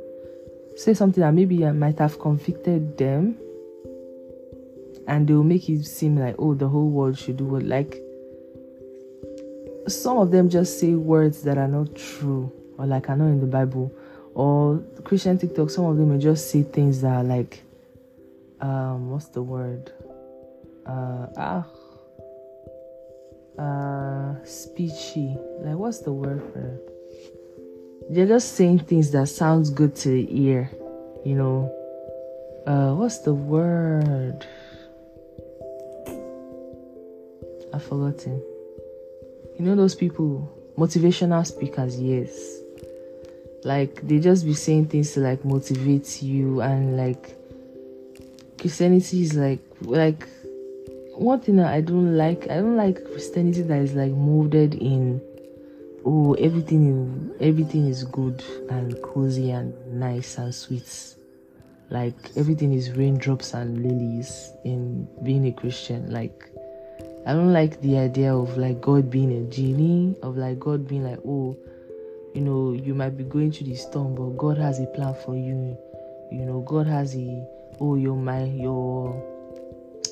say 0.75 0.93
something 0.93 1.21
that 1.21 1.33
maybe 1.33 1.65
I 1.65 1.71
might 1.71 1.99
have 1.99 2.19
convicted 2.19 2.97
them 2.97 3.37
and 5.07 5.27
they'll 5.27 5.43
make 5.43 5.69
it 5.69 5.85
seem 5.85 6.17
like 6.17 6.35
oh 6.39 6.53
the 6.53 6.67
whole 6.67 6.89
world 6.89 7.17
should 7.17 7.37
do 7.37 7.55
it 7.55 7.63
like 7.63 8.01
some 9.87 10.17
of 10.17 10.31
them 10.31 10.49
just 10.49 10.79
say 10.79 10.93
words 10.93 11.43
that 11.43 11.57
are 11.57 11.67
not 11.67 11.93
true 11.95 12.51
or 12.77 12.85
like 12.85 13.09
are 13.09 13.17
not 13.17 13.27
in 13.27 13.39
the 13.39 13.45
bible 13.45 13.93
or 14.35 14.81
christian 15.03 15.37
tiktok 15.37 15.69
some 15.69 15.85
of 15.85 15.97
them 15.97 16.09
may 16.09 16.17
just 16.17 16.49
say 16.49 16.63
things 16.63 17.01
that 17.01 17.13
are 17.13 17.23
like 17.23 17.63
um 18.63 19.11
what's 19.11 19.27
the 19.27 19.43
word? 19.43 19.91
Uh 20.85 21.27
ah 21.37 21.65
uh 23.59 24.35
speechy. 24.45 25.35
Like 25.61 25.75
what's 25.75 25.99
the 25.99 26.13
word 26.13 26.41
for 26.51 26.59
it? 26.59 26.89
They're 28.09 28.27
just 28.27 28.55
saying 28.55 28.79
things 28.79 29.11
that 29.11 29.27
sounds 29.27 29.69
good 29.69 29.95
to 29.97 30.09
the 30.09 30.27
ear 30.29 30.71
you 31.25 31.35
know? 31.35 31.71
Uh 32.65 32.95
what's 32.95 33.19
the 33.19 33.33
word? 33.33 34.47
I've 37.73 37.83
forgotten. 37.83 38.41
You 39.59 39.65
know 39.65 39.75
those 39.75 39.95
people, 39.95 40.49
motivational 40.77 41.45
speakers, 41.45 41.99
yes. 41.99 42.62
Like 43.65 44.05
they 44.07 44.19
just 44.19 44.45
be 44.45 44.53
saying 44.53 44.87
things 44.87 45.13
to 45.13 45.21
like 45.21 45.45
motivate 45.45 46.21
you 46.21 46.61
and 46.61 46.97
like 46.97 47.37
Christianity 48.59 49.21
is 49.21 49.35
like 49.35 49.59
like 49.81 50.27
one 51.15 51.39
thing 51.39 51.57
that 51.57 51.67
I 51.73 51.81
don't 51.81 52.17
like, 52.17 52.43
I 52.49 52.55
don't 52.55 52.75
like 52.75 53.03
Christianity 53.03 53.61
that 53.63 53.81
is 53.81 53.93
like 53.93 54.11
molded 54.11 54.75
in 54.75 55.21
oh 56.05 56.33
everything 56.33 57.31
is 57.39 57.41
everything 57.41 57.87
is 57.87 58.03
good 58.03 58.43
and 58.69 59.01
cozy 59.01 59.51
and 59.51 59.73
nice 59.87 60.37
and 60.37 60.53
sweet. 60.53 61.15
Like 61.89 62.15
everything 62.35 62.73
is 62.73 62.91
raindrops 62.91 63.53
and 63.53 63.83
lilies 63.83 64.51
in 64.65 65.07
being 65.23 65.45
a 65.47 65.51
Christian. 65.51 66.11
Like 66.11 66.49
I 67.25 67.33
don't 67.33 67.53
like 67.53 67.79
the 67.81 67.97
idea 67.97 68.35
of 68.35 68.57
like 68.57 68.81
God 68.81 69.09
being 69.09 69.31
a 69.31 69.49
genie, 69.49 70.15
of 70.23 70.35
like 70.35 70.59
God 70.59 70.87
being 70.87 71.03
like, 71.03 71.19
oh, 71.25 71.55
you 72.33 72.41
know, 72.41 72.73
you 72.73 72.93
might 72.93 73.17
be 73.17 73.23
going 73.23 73.51
through 73.51 73.67
the 73.67 73.75
storm, 73.75 74.15
but 74.15 74.37
God 74.37 74.57
has 74.57 74.79
a 74.79 74.85
plan 74.87 75.13
for 75.25 75.35
you. 75.35 75.77
You 76.31 76.45
know, 76.45 76.61
God 76.61 76.87
has 76.87 77.15
a 77.15 77.45
oh 77.79 77.95
your 77.95 78.15
my 78.15 78.45
your 78.45 79.21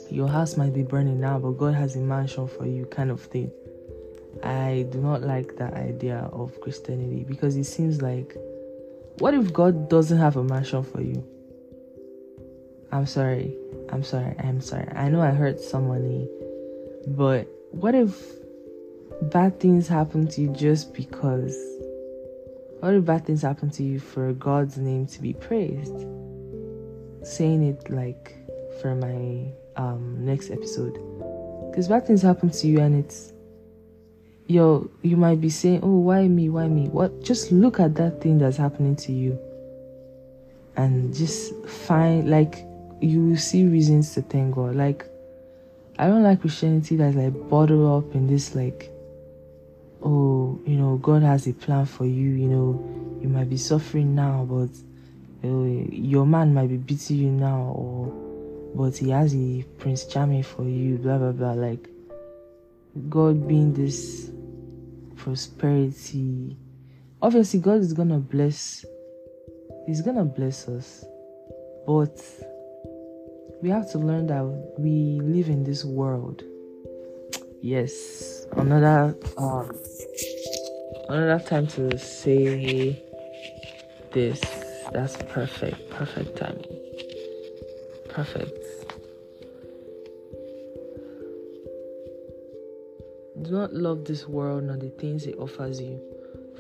your 0.10 0.28
house 0.28 0.58
might 0.58 0.74
be 0.74 0.84
burning 0.84 1.20
now, 1.20 1.40
but 1.40 1.52
God 1.52 1.74
has 1.74 1.96
a 1.96 2.00
mansion 2.00 2.48
for 2.48 2.66
you, 2.66 2.86
kind 2.86 3.12
of 3.12 3.22
thing. 3.22 3.52
I 4.44 4.86
do 4.92 5.00
not 5.00 5.22
like 5.22 5.58
that 5.58 5.74
idea 5.74 6.30
of 6.32 6.60
Christianity 6.62 7.24
because 7.28 7.56
it 7.56 7.66
seems 7.66 8.02
like 8.02 8.36
what 9.20 9.34
if 9.34 9.52
God 9.52 9.90
doesn't 9.90 10.18
have 10.18 10.38
a 10.38 10.44
mansion 10.44 10.84
for 10.84 11.02
you? 11.02 11.26
I'm 12.92 13.06
sorry. 13.06 13.56
I'm 13.90 14.04
sorry. 14.04 14.36
I'm 14.40 14.62
sorry. 14.62 14.88
I 14.96 15.10
know 15.10 15.22
I 15.22 15.32
hurt 15.32 15.60
somebody 15.60 16.28
but 17.08 17.48
what 17.72 17.96
if 17.96 18.16
bad 19.24 19.60
things 19.60 19.88
happen 19.88 20.28
to 20.28 20.42
you 20.42 20.50
just 20.50 20.94
because? 20.94 21.56
What 22.82 22.94
the 22.94 23.00
bad 23.00 23.28
things 23.28 23.44
happen 23.44 23.70
to 23.70 23.84
you 23.84 24.00
for 24.00 24.34
God's 24.34 24.80
name 24.80 25.06
to 25.06 25.22
be 25.22 25.34
praised? 25.34 26.04
Saying 27.22 27.62
it 27.62 27.92
like 27.92 28.36
for 28.82 28.96
my 28.96 29.52
um, 29.76 30.26
next 30.26 30.50
episode. 30.50 30.94
Because 31.70 31.88
bad 31.88 32.08
things 32.08 32.24
happen 32.24 32.50
to 32.50 32.68
you 32.68 32.80
and 32.80 33.06
it's 33.06 33.34
yo, 34.48 34.90
you 35.04 35.16
might 35.16 35.40
be 35.40 35.52
saying, 35.52 35.82
Oh, 35.84 36.00
why 36.00 36.28
me? 36.28 36.50
Why 36.50 36.68
me? 36.70 36.88
What 36.88 37.22
just 37.22 37.52
look 37.52 37.80
at 37.80 37.94
that 37.96 38.20
thing 38.20 38.40
that's 38.40 38.58
happening 38.58 38.96
to 38.96 39.12
you 39.12 39.38
and 40.76 41.14
just 41.14 41.54
find 41.68 42.32
like 42.32 42.66
you 43.00 43.24
will 43.24 43.38
see 43.38 43.64
reasons 43.68 44.16
to 44.16 44.24
thank 44.24 44.56
God. 44.56 44.76
Like 44.76 45.06
I 46.00 46.08
don't 46.08 46.24
like 46.24 46.42
Christianity 46.42 46.96
that's 46.96 47.16
like 47.16 47.48
bottled 47.48 48.06
up 48.06 48.16
in 48.16 48.26
this 48.26 48.56
like 48.56 48.92
oh, 50.04 50.60
you 50.66 50.76
know, 50.76 50.98
God 50.98 51.24
has 51.24 51.48
a 51.48 51.54
plan 51.54 51.86
for 51.86 52.06
you, 52.06 52.30
you 52.32 52.48
know, 52.48 53.20
you 53.22 53.30
might 53.30 53.50
be 53.50 53.58
suffering 53.58 54.16
now, 54.16 54.46
but 54.50 54.70
uh, 55.48 55.48
your 55.92 56.26
man 56.26 56.54
might 56.54 56.70
be 56.70 56.78
beating 56.78 57.18
you 57.18 57.32
now, 57.32 57.74
or 57.76 58.08
but 58.74 58.98
he 58.98 59.10
has 59.10 59.36
a 59.36 59.64
Prince 59.78 60.06
Charming 60.06 60.44
for 60.44 60.64
you, 60.64 60.98
blah 60.98 61.18
blah 61.18 61.32
blah. 61.32 61.54
Like 61.54 61.90
God 63.10 63.48
being 63.48 63.74
this 63.74 64.32
prosperity. 65.16 66.58
Obviously, 67.22 67.60
God 67.60 67.82
is 67.82 67.94
gonna 67.94 68.18
bless, 68.18 68.86
He's 69.86 70.02
gonna 70.02 70.26
bless 70.26 70.68
us, 70.68 71.06
but 71.86 72.20
we 73.62 73.70
have 73.70 73.92
to 73.92 74.00
learn 74.00 74.28
that 74.28 74.44
we 74.80 75.20
live 75.22 75.50
in 75.50 75.64
this 75.64 75.86
world. 75.86 76.44
Yes, 77.64 78.48
another 78.54 79.16
um, 79.38 79.70
another 81.10 81.44
time 81.46 81.68
to 81.68 81.96
say 82.00 83.06
this. 84.12 84.42
That's 84.92 85.16
perfect, 85.30 85.92
perfect 85.92 86.38
timing. 86.38 86.66
Perfect. 88.10 88.58
Do 93.44 93.52
not 93.52 93.74
love 93.74 94.06
this 94.06 94.28
world 94.28 94.64
nor 94.64 94.78
the 94.78 94.90
things 94.90 95.28
it 95.28 95.36
offers 95.38 95.80
you. 95.80 96.02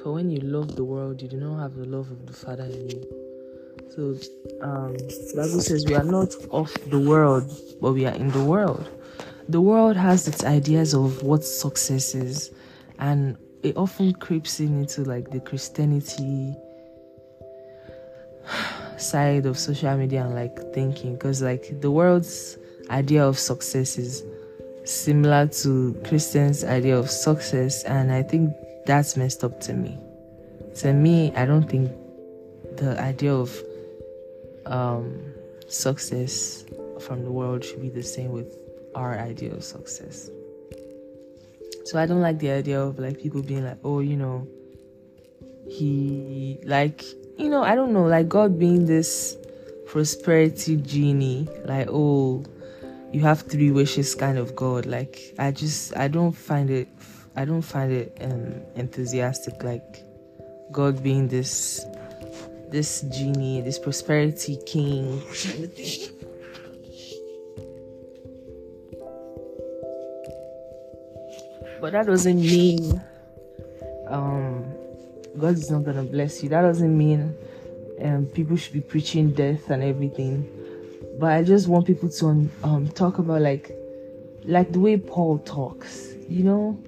For 0.03 0.13
when 0.13 0.29
you 0.29 0.39
love 0.41 0.75
the 0.75 0.83
world, 0.83 1.19
you 1.19 1.27
do 1.27 1.37
not 1.37 1.59
have 1.61 1.75
the 1.75 1.85
love 1.85 2.11
of 2.11 2.27
the 2.27 2.33
Father 2.33 2.65
in 2.65 2.89
you. 2.91 3.21
So 3.95 4.15
um, 4.61 4.93
Bible 5.35 5.61
says 5.61 5.83
we 5.87 5.95
are 5.95 6.03
not 6.03 6.33
of 6.51 6.71
the 6.91 6.99
world, 6.99 7.51
but 7.81 7.93
we 7.93 8.05
are 8.05 8.13
in 8.13 8.29
the 8.29 8.43
world. 8.43 8.87
The 9.51 9.59
world 9.59 9.97
has 9.97 10.29
its 10.29 10.45
ideas 10.45 10.93
of 10.93 11.23
what 11.23 11.43
success 11.43 12.15
is, 12.15 12.51
and 12.99 13.35
it 13.63 13.75
often 13.75 14.13
creeps 14.13 14.61
in 14.61 14.79
into 14.79 15.03
like 15.03 15.29
the 15.29 15.41
Christianity 15.41 16.55
side 18.97 19.45
of 19.45 19.59
social 19.59 19.97
media 19.97 20.23
and 20.23 20.33
like 20.35 20.57
thinking 20.73 21.15
because 21.15 21.41
like 21.41 21.81
the 21.81 21.91
world's 21.91 22.57
idea 22.89 23.27
of 23.27 23.37
success 23.37 23.97
is 23.97 24.23
similar 24.85 25.47
to 25.47 25.99
Christians' 26.07 26.63
idea 26.63 26.97
of 26.97 27.09
success, 27.09 27.83
and 27.83 28.09
I 28.09 28.23
think 28.23 28.53
that's 28.85 29.17
messed 29.17 29.43
up 29.43 29.59
to 29.67 29.73
me. 29.73 29.99
To 30.75 30.93
me, 30.93 31.33
I 31.35 31.45
don't 31.45 31.69
think 31.69 31.91
the 32.77 32.97
idea 33.01 33.33
of 33.33 33.53
um, 34.65 35.19
success 35.67 36.63
from 37.01 37.25
the 37.25 37.31
world 37.33 37.65
should 37.65 37.81
be 37.81 37.89
the 37.89 38.01
same 38.01 38.31
with 38.31 38.60
our 38.95 39.17
idea 39.17 39.53
of 39.53 39.63
success. 39.63 40.29
So 41.85 41.99
I 41.99 42.05
don't 42.05 42.21
like 42.21 42.39
the 42.39 42.51
idea 42.51 42.81
of 42.81 42.99
like 42.99 43.19
people 43.19 43.41
being 43.41 43.65
like, 43.65 43.79
oh, 43.83 43.99
you 43.99 44.15
know, 44.15 44.47
he 45.67 46.59
like, 46.63 47.03
you 47.37 47.49
know, 47.49 47.63
I 47.63 47.75
don't 47.75 47.93
know, 47.93 48.05
like 48.05 48.29
God 48.29 48.59
being 48.59 48.85
this 48.85 49.37
prosperity 49.87 50.77
genie, 50.77 51.47
like, 51.65 51.87
oh, 51.89 52.43
you 53.11 53.21
have 53.21 53.41
three 53.41 53.71
wishes 53.71 54.15
kind 54.15 54.37
of 54.37 54.55
God. 54.55 54.85
Like 54.85 55.33
I 55.37 55.51
just 55.51 55.95
I 55.97 56.07
don't 56.07 56.31
find 56.31 56.69
it 56.69 56.87
I 57.35 57.45
don't 57.45 57.61
find 57.61 57.91
it 57.91 58.17
um, 58.21 58.61
enthusiastic 58.75 59.63
like 59.63 60.03
God 60.71 61.01
being 61.03 61.27
this 61.27 61.85
this 62.69 63.01
genie, 63.01 63.61
this 63.61 63.77
prosperity 63.77 64.57
king 64.65 65.21
But 71.81 71.93
that 71.93 72.05
doesn't 72.05 72.39
mean 72.39 73.01
um, 74.07 74.63
God 75.37 75.55
is 75.55 75.69
not 75.71 75.83
gonna 75.83 76.03
bless 76.03 76.43
you. 76.43 76.49
That 76.49 76.61
doesn't 76.61 76.95
mean 76.95 77.35
um, 78.01 78.27
people 78.27 78.55
should 78.55 78.73
be 78.73 78.81
preaching 78.81 79.31
death 79.31 79.69
and 79.69 79.83
everything 79.83 80.47
but 81.21 81.33
I 81.33 81.43
just 81.43 81.67
want 81.67 81.85
people 81.85 82.09
to 82.09 82.49
um, 82.63 82.87
talk 82.95 83.19
about 83.19 83.41
like 83.41 83.71
like 84.43 84.71
the 84.71 84.79
way 84.79 84.97
Paul 84.97 85.37
talks. 85.39 86.07
You 86.27 86.43
know, 86.43 86.79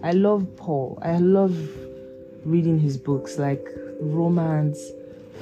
I 0.00 0.12
love 0.12 0.46
Paul. 0.56 0.96
I 1.02 1.18
love 1.18 1.56
reading 2.44 2.78
his 2.78 2.96
books 2.96 3.36
like 3.36 3.66
Romans, 4.00 4.78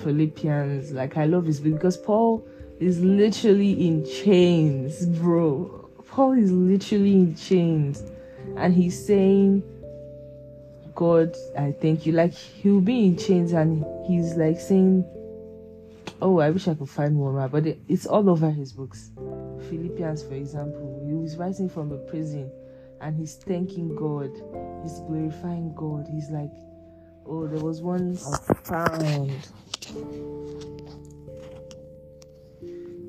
Philippians. 0.02 0.92
Like 0.92 1.18
I 1.18 1.26
love 1.26 1.44
his 1.44 1.60
book 1.60 1.74
because 1.74 1.98
Paul 1.98 2.42
is 2.80 3.00
literally 3.00 3.86
in 3.86 4.06
chains, 4.06 5.04
bro. 5.04 5.90
Paul 6.06 6.32
is 6.32 6.50
literally 6.50 7.12
in 7.12 7.36
chains, 7.36 8.02
and 8.58 8.74
he's 8.74 9.06
saying, 9.06 9.62
"God, 10.94 11.34
I 11.56 11.72
thank 11.72 12.06
you." 12.06 12.12
Like 12.12 12.34
he'll 12.34 12.80
be 12.80 13.06
in 13.06 13.16
chains, 13.16 13.52
and 13.52 13.84
he's 14.06 14.34
like 14.36 14.60
saying 14.60 15.04
oh, 16.20 16.40
I 16.40 16.50
wish 16.50 16.68
I 16.68 16.74
could 16.74 16.88
find 16.88 17.14
more, 17.14 17.48
but 17.48 17.64
it's 17.88 18.06
all 18.06 18.28
over 18.28 18.50
his 18.50 18.72
books. 18.72 19.10
Philippians, 19.68 20.22
for 20.24 20.34
example, 20.34 21.02
he 21.06 21.14
was 21.14 21.36
writing 21.36 21.68
from 21.68 21.92
a 21.92 21.98
prison 21.98 22.50
and 23.00 23.16
he's 23.16 23.34
thanking 23.34 23.94
God, 23.94 24.30
he's 24.82 24.98
glorifying 25.00 25.72
God. 25.74 26.06
He's 26.10 26.30
like, 26.30 26.50
oh, 27.26 27.46
there 27.46 27.62
was 27.62 27.80
one 27.80 28.16
found. 28.64 29.30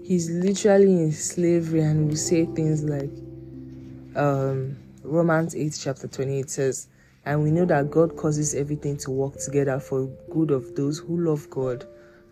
He's 0.04 0.30
literally 0.30 0.92
in 1.04 1.12
slavery 1.12 1.82
and 1.82 2.10
will 2.10 2.16
say 2.16 2.46
things 2.46 2.84
like, 2.84 3.12
um, 4.16 4.78
Romans 5.10 5.56
8, 5.56 5.78
chapter 5.82 6.08
28 6.08 6.50
says, 6.50 6.88
and 7.26 7.44
we 7.44 7.52
know 7.52 7.66
that 7.66 7.92
God 7.92 8.16
causes 8.16 8.56
everything 8.56 8.98
to 8.98 9.12
work 9.12 9.38
together 9.38 9.80
for 9.80 10.06
good 10.32 10.52
of 10.52 10.76
those 10.76 11.00
who 11.00 11.20
love 11.20 11.50
God 11.50 11.86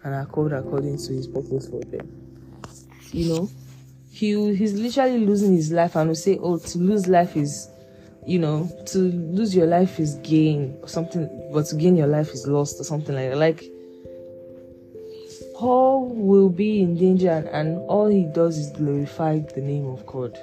and 0.04 0.13
are 0.13 0.25
called 0.25 0.54
according 0.54 0.97
to 0.97 1.13
his 1.13 1.28
purpose 1.28 1.67
for 1.67 1.82
them. 1.82 2.10
You 3.12 3.34
know, 3.34 3.49
he 4.12 4.56
he's 4.56 4.73
literally 4.73 5.25
losing 5.25 5.56
his 5.56 5.71
life 5.71 5.95
and 5.95 6.10
will 6.10 6.15
say, 6.15 6.38
Oh, 6.39 6.58
to 6.58 6.78
lose 6.78 7.08
life 7.08 7.36
is 7.36 7.69
you 8.25 8.39
know, 8.39 8.69
to 8.88 8.99
lose 8.99 9.56
your 9.56 9.67
life 9.67 9.99
is 9.99 10.15
gain 10.15 10.78
or 10.82 10.88
something, 10.88 11.49
but 11.54 11.65
to 11.67 11.75
gain 11.75 11.95
your 11.95 12.08
life 12.08 12.32
is 12.32 12.45
lost 12.45 12.80
or 12.80 12.84
something 12.84 13.15
like 13.15 13.30
that. 13.30 13.38
Like 13.38 13.63
Paul 15.56 16.10
will 16.10 16.49
be 16.49 16.82
in 16.82 16.95
danger 16.97 17.32
and, 17.32 17.47
and 17.47 17.78
all 17.89 18.08
he 18.08 18.25
does 18.25 18.58
is 18.58 18.69
glorify 18.71 19.39
the 19.39 19.62
name 19.62 19.88
of 19.88 20.06
God. 20.06 20.38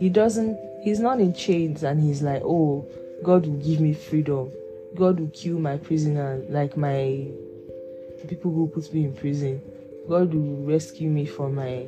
He 0.00 0.08
doesn't 0.08 0.58
he's 0.82 0.98
not 0.98 1.20
in 1.20 1.32
chains 1.32 1.84
and 1.84 2.00
he's 2.00 2.22
like, 2.22 2.42
Oh, 2.42 2.84
God 3.22 3.46
will 3.46 3.58
give 3.58 3.80
me 3.80 3.92
freedom. 3.92 4.50
God 4.96 5.20
will 5.20 5.28
kill 5.28 5.60
my 5.60 5.76
prisoner, 5.76 6.42
like 6.48 6.76
my 6.76 7.28
people 8.26 8.52
who 8.52 8.66
put 8.68 8.92
me 8.92 9.04
in 9.04 9.14
prison. 9.14 9.60
God 10.08 10.34
will 10.34 10.64
rescue 10.64 11.08
me 11.08 11.26
from 11.26 11.54
my. 11.54 11.86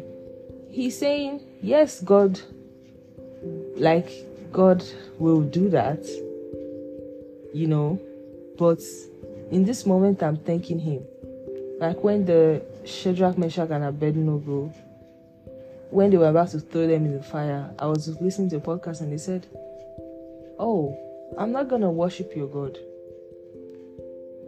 He's 0.70 0.96
saying, 0.96 1.40
yes, 1.60 2.00
God, 2.00 2.40
like, 3.76 4.10
God 4.52 4.84
will 5.18 5.42
do 5.42 5.68
that, 5.70 6.04
you 7.52 7.66
know, 7.66 8.00
but 8.58 8.80
in 9.50 9.64
this 9.64 9.84
moment, 9.84 10.22
I'm 10.22 10.36
thanking 10.36 10.78
Him. 10.78 11.04
Like 11.78 12.02
when 12.02 12.24
the 12.24 12.62
Shadrach, 12.84 13.36
Meshach, 13.36 13.70
and 13.70 13.84
Abednego, 13.84 14.72
when 15.92 16.10
they 16.10 16.16
were 16.16 16.28
about 16.28 16.48
to 16.48 16.58
throw 16.60 16.86
them 16.86 17.04
in 17.04 17.12
the 17.12 17.22
fire, 17.22 17.70
I 17.78 17.86
was 17.86 18.08
listening 18.20 18.48
to 18.50 18.56
a 18.56 18.60
podcast 18.60 19.02
and 19.02 19.12
they 19.12 19.18
said, 19.18 19.46
Oh, 20.58 20.98
I'm 21.38 21.52
not 21.52 21.68
gonna 21.68 21.90
worship 21.90 22.34
your 22.34 22.48
God. 22.48 22.78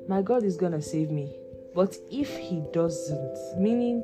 My 0.09 0.23
God 0.23 0.43
is 0.43 0.57
gonna 0.57 0.81
save 0.81 1.11
me. 1.11 1.31
But 1.75 1.97
if 2.11 2.35
he 2.39 2.63
doesn't, 2.73 3.61
meaning 3.61 4.03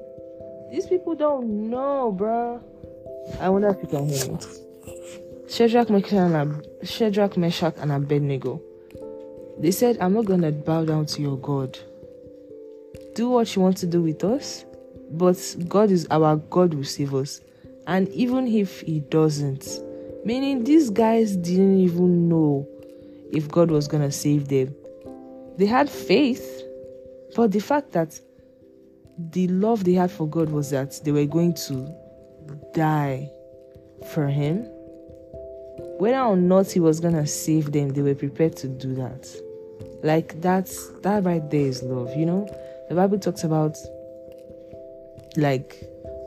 these 0.70 0.86
people 0.86 1.14
don't 1.14 1.70
know, 1.70 2.14
bruh. 2.16 2.60
I 3.40 3.48
wonder 3.48 3.68
if 3.68 3.78
you 3.82 3.88
can 3.88 4.08
hear 4.08 4.32
me. 4.32 4.38
Shadrach, 5.48 5.88
Meshach, 7.38 7.74
and, 7.78 7.92
Abednego. 7.92 8.60
They 9.58 9.70
said, 9.70 9.96
I'm 10.00 10.12
not 10.12 10.26
gonna 10.26 10.52
bow 10.52 10.84
down 10.84 11.06
to 11.06 11.22
your 11.22 11.38
God. 11.38 11.78
Do 13.14 13.30
what 13.30 13.56
you 13.56 13.62
want 13.62 13.78
to 13.78 13.86
do 13.86 14.02
with 14.02 14.24
us, 14.24 14.64
but 15.10 15.56
God 15.68 15.90
is 15.90 16.06
our 16.10 16.36
God 16.36 16.74
will 16.74 16.84
save 16.84 17.14
us. 17.14 17.40
And 17.86 18.08
even 18.10 18.46
if 18.46 18.80
He 18.82 19.00
doesn't, 19.00 19.66
meaning 20.24 20.64
these 20.64 20.90
guys 20.90 21.36
didn't 21.36 21.78
even 21.78 22.28
know 22.28 22.68
if 23.32 23.48
God 23.48 23.70
was 23.70 23.88
gonna 23.88 24.12
save 24.12 24.48
them. 24.48 24.74
They 25.56 25.66
had 25.66 25.90
faith, 25.90 26.62
but 27.36 27.52
the 27.52 27.60
fact 27.60 27.92
that 27.92 28.18
the 29.32 29.48
love 29.48 29.84
they 29.84 29.92
had 29.92 30.10
for 30.10 30.26
God 30.26 30.50
was 30.50 30.70
that 30.70 31.00
they 31.04 31.12
were 31.12 31.26
going 31.26 31.54
to 31.54 31.94
die 32.74 33.28
for 34.12 34.28
Him, 34.28 34.64
whether 35.98 36.20
or 36.20 36.36
not 36.36 36.70
He 36.70 36.80
was 36.80 37.00
gonna 37.00 37.26
save 37.26 37.72
them, 37.72 37.90
they 37.90 38.02
were 38.02 38.14
prepared 38.14 38.56
to 38.58 38.68
do 38.68 38.94
that. 38.94 39.28
Like 40.02 40.40
that's 40.40 40.88
that 41.00 41.24
right 41.24 41.48
there 41.50 41.66
is 41.66 41.82
love, 41.82 42.16
you 42.16 42.24
know. 42.24 42.48
The 42.88 42.94
Bible 42.94 43.18
talks 43.18 43.44
about 43.44 43.76
like 45.36 45.82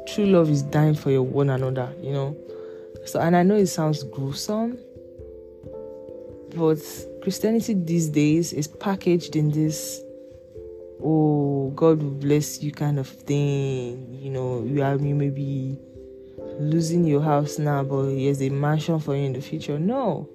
true 0.08 0.26
love 0.26 0.50
is 0.50 0.64
dying 0.64 0.96
for 0.96 1.12
your 1.12 1.24
one 1.24 1.50
another, 1.50 1.94
you 2.02 2.12
know. 2.12 2.36
So, 3.06 3.20
and 3.20 3.36
I 3.36 3.44
know 3.44 3.56
it 3.56 3.68
sounds 3.68 4.04
gruesome, 4.04 4.78
but 6.56 6.80
Christianity 7.22 7.74
these 7.74 8.10
days 8.10 8.54
is 8.54 8.68
packaged 8.68 9.36
in 9.36 9.52
this 9.52 10.02
oh 11.04 11.72
god 11.76 12.02
will 12.02 12.12
bless 12.12 12.64
you 12.64 12.72
kind 12.72 12.98
of 12.98 13.08
thing 13.08 14.18
you 14.22 14.30
know? 14.30 14.64
You 14.64 14.84
are 14.84 14.96
you 14.96 15.16
may 15.16 15.30
be 15.30 15.78
losing 16.60 17.06
your 17.06 17.22
house 17.22 17.60
now 17.60 17.84
but 17.84 18.10
here's 18.10 18.42
a 18.42 18.50
mansion 18.50 19.00
for 19.00 19.16
you 19.16 19.24
in 19.24 19.34
the 19.34 19.42
future. 19.42 19.80
No. 19.80 20.30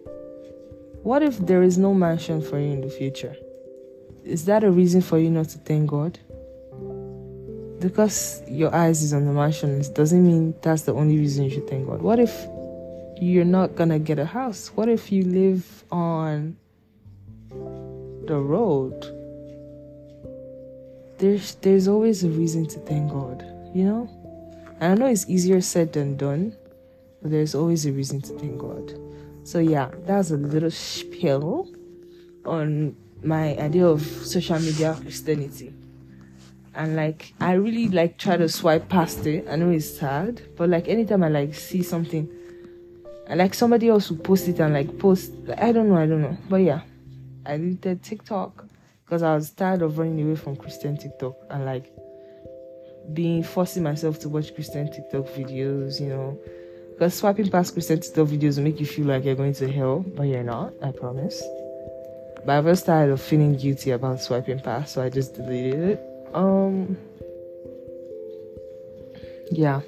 What 1.03 1.23
if 1.23 1.39
there 1.39 1.63
is 1.63 1.79
no 1.79 1.95
mansion 1.95 2.43
for 2.43 2.59
you 2.59 2.73
in 2.73 2.81
the 2.81 2.91
future? 2.91 3.37
Is 4.25 4.45
that 4.47 4.65
a 4.65 4.71
reason 4.71 5.01
for 5.01 5.19
you 5.19 5.31
not 5.31 5.49
to 5.51 5.59
thank 5.59 5.91
god 5.91 6.19
because 7.81 8.43
your 8.49 8.75
eyes 8.75 9.03
is 9.03 9.13
on 9.13 9.25
the 9.25 9.33
mansions 9.33 9.89
doesn't 9.89 10.27
mean 10.27 10.55
that's 10.63 10.83
the 10.83 10.93
only 10.93 11.17
reason 11.17 11.45
you 11.45 11.51
should 11.51 11.69
thank 11.69 11.87
god 11.87 12.03
what 12.03 12.19
if 12.19 12.47
you're 13.21 13.45
not 13.45 13.75
gonna 13.75 13.99
get 13.99 14.19
a 14.19 14.25
house 14.25 14.71
what 14.75 14.89
if 14.89 15.11
you 15.13 15.25
live 15.25 15.85
on 15.91 16.57
the 18.27 18.37
road 18.37 19.19
there's 21.19 21.57
there's 21.57 21.89
always 21.89 22.25
a 22.25 22.29
reason 22.29 22.67
to 22.67 22.79
thank 22.81 23.11
God, 23.11 23.45
you 23.75 23.85
know? 23.85 24.09
And 24.81 24.93
I 24.93 24.95
know 24.95 25.11
it's 25.11 25.29
easier 25.29 25.61
said 25.61 25.93
than 25.93 26.17
done, 26.17 26.57
but 27.21 27.31
there's 27.33 27.55
always 27.55 27.85
a 27.87 27.93
reason 27.93 28.21
to 28.23 28.39
thank 28.39 28.59
God. 28.59 28.95
So 29.43 29.59
yeah, 29.59 29.91
that's 30.07 30.31
a 30.31 30.37
little 30.37 30.71
spiel 30.71 31.69
on 32.45 32.97
my 33.23 33.57
idea 33.59 33.87
of 33.87 34.03
social 34.03 34.61
media 34.61 34.97
Christianity. 35.01 35.75
And 36.79 36.95
like 36.95 37.35
I 37.41 37.55
really 37.55 37.89
like 37.89 38.19
try 38.19 38.37
to 38.37 38.49
swipe 38.49 38.89
past 38.89 39.27
it. 39.27 39.47
I 39.51 39.57
know 39.57 39.71
it's 39.71 39.99
sad, 39.99 40.41
but 40.57 40.71
like 40.71 40.89
anytime 40.89 41.25
I 41.25 41.29
like 41.29 41.55
see 41.55 41.83
something, 41.83 42.31
and 43.27 43.39
like 43.39 43.53
somebody 43.53 43.89
else 43.89 44.09
will 44.09 44.19
post 44.19 44.49
it 44.49 44.61
and 44.61 44.73
like 44.73 44.97
post. 44.99 45.33
I 45.59 45.73
don't 45.73 45.89
know, 45.89 45.97
I 45.97 46.07
don't 46.07 46.23
know, 46.23 46.39
but 46.49 46.59
yeah, 46.59 46.83
I 47.45 47.57
deleted 47.57 48.03
TikTok 48.05 48.65
because 49.05 49.25
I 49.25 49.35
was 49.35 49.51
tired 49.51 49.83
of 49.83 49.99
running 49.99 50.25
away 50.25 50.37
from 50.37 50.55
Christian 50.55 50.97
TikTok 50.97 51.35
and 51.51 51.65
like 51.67 51.93
being 53.13 53.43
forcing 53.43 53.83
myself 53.83 54.21
to 54.21 54.29
watch 54.29 54.55
Christian 54.55 54.91
TikTok 54.91 55.27
videos, 55.27 56.01
you 56.01 56.09
know. 56.09 56.39
Because 56.91 57.15
swiping 57.15 57.51
past 57.51 57.73
Christian 57.73 58.01
TikTok 58.01 58.29
videos 58.29 58.57
will 58.57 58.65
make 58.65 58.79
you 58.79 58.87
feel 58.87 59.07
like 59.07 59.25
you're 59.25 59.35
going 59.35 59.55
to 59.55 59.71
hell, 59.71 60.05
but 60.17 60.25
you're 60.25 60.45
not, 60.45 60.73
I 60.83 60.93
promise. 60.93 61.43
But 62.45 62.53
I 62.53 62.61
was 62.61 62.83
tired 62.83 63.11
of 63.11 63.21
feeling 63.21 63.57
guilty 63.57 63.91
about 63.91 64.21
swiping 64.21 64.61
past, 64.61 64.95
so 64.95 65.03
I 65.03 65.11
just 65.11 65.35
deleted 65.35 65.81
it. 65.81 66.08
Um 66.35 66.97
yeah. 69.51 69.81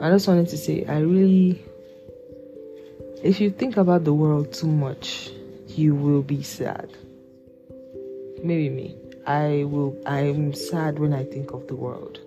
I 0.00 0.10
just 0.10 0.26
wanted 0.26 0.48
to 0.48 0.56
say 0.56 0.84
I 0.86 1.00
really 1.00 1.62
if 3.22 3.40
you 3.40 3.50
think 3.50 3.76
about 3.76 4.04
the 4.04 4.14
world 4.14 4.52
too 4.52 4.66
much, 4.66 5.30
you 5.66 5.94
will 5.94 6.22
be 6.22 6.42
sad. 6.42 6.90
Maybe 8.42 8.70
me. 8.70 8.96
I 9.26 9.64
will 9.64 9.96
I'm 10.06 10.54
sad 10.54 10.98
when 10.98 11.12
I 11.12 11.24
think 11.24 11.52
of 11.52 11.66
the 11.68 11.74
world. 11.74 12.18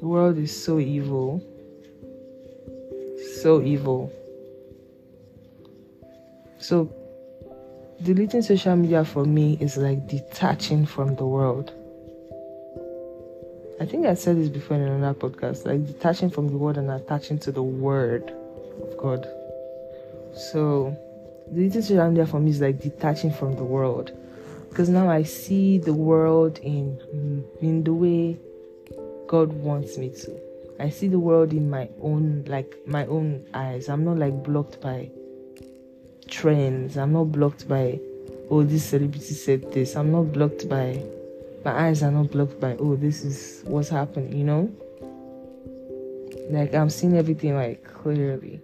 The 0.00 0.06
world 0.06 0.36
is 0.36 0.52
so 0.52 0.78
evil. 0.78 1.42
So 3.40 3.62
evil. 3.62 4.12
So 6.58 6.92
deleting 8.02 8.42
social 8.42 8.74
media 8.74 9.04
for 9.04 9.24
me 9.24 9.56
is 9.60 9.76
like 9.76 10.06
detaching 10.06 10.84
from 10.84 11.14
the 11.16 11.26
world. 11.26 11.72
I 13.80 13.86
think 13.86 14.06
I 14.06 14.14
said 14.14 14.36
this 14.36 14.48
before 14.48 14.76
in 14.76 14.82
another 14.82 15.18
podcast, 15.18 15.66
like 15.66 15.86
detaching 15.86 16.30
from 16.30 16.48
the 16.48 16.56
world 16.56 16.78
and 16.78 16.90
attaching 16.90 17.38
to 17.40 17.52
the 17.52 17.62
word 17.62 18.32
of 18.82 18.96
God. 18.96 19.26
So, 20.34 20.96
deleting 21.52 21.82
social 21.82 22.08
media 22.08 22.26
for 22.26 22.40
me 22.40 22.50
is 22.50 22.60
like 22.60 22.80
detaching 22.80 23.32
from 23.32 23.56
the 23.56 23.64
world, 23.64 24.12
because 24.68 24.88
now 24.88 25.08
I 25.08 25.22
see 25.22 25.78
the 25.78 25.94
world 25.94 26.58
in 26.58 26.98
in 27.60 27.84
the 27.84 27.92
way 27.92 28.36
God 29.28 29.52
wants 29.52 29.96
me 29.96 30.10
to. 30.10 30.40
I 30.80 30.90
see 30.90 31.06
the 31.06 31.20
world 31.20 31.52
in 31.52 31.70
my 31.70 31.88
own 32.00 32.44
like 32.48 32.74
my 32.86 33.06
own 33.06 33.46
eyes. 33.54 33.88
I'm 33.88 34.04
not 34.04 34.18
like 34.18 34.42
blocked 34.42 34.80
by 34.80 35.10
trends. 36.28 36.96
I'm 36.96 37.12
not 37.12 37.32
blocked 37.32 37.68
by 37.68 38.00
oh 38.50 38.62
this 38.62 38.84
celebrity 38.84 39.34
said 39.34 39.72
this. 39.72 39.96
I'm 39.96 40.12
not 40.12 40.32
blocked 40.32 40.68
by 40.68 41.02
my 41.64 41.86
eyes 41.86 42.02
are 42.02 42.10
not 42.10 42.30
blocked 42.30 42.60
by 42.60 42.76
oh 42.76 42.96
this 42.96 43.24
is 43.24 43.62
what's 43.64 43.88
happening, 43.88 44.36
you 44.36 44.44
know? 44.44 44.70
Like 46.50 46.74
I'm 46.74 46.90
seeing 46.90 47.16
everything 47.16 47.54
like 47.54 47.84
clearly. 47.84 48.60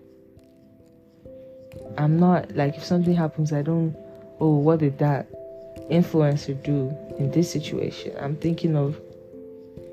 I'm 1.97 2.19
not 2.19 2.55
like 2.55 2.77
if 2.77 2.85
something 2.85 3.15
happens, 3.15 3.53
I 3.53 3.63
don't. 3.63 3.97
Oh, 4.41 4.57
what 4.57 4.81
did 4.81 4.99
that 4.99 5.29
influencer 5.91 6.63
do 6.63 6.95
in 7.19 7.31
this 7.31 7.51
situation? 7.51 8.13
I'm 8.21 8.37
thinking 8.37 8.77
of 8.77 9.01